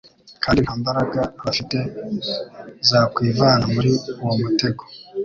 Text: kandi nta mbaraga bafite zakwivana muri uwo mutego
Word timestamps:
kandi 0.43 0.59
nta 0.61 0.73
mbaraga 0.79 1.21
bafite 1.45 1.77
zakwivana 2.89 3.65
muri 3.73 3.91
uwo 4.23 4.35
mutego 4.43 4.83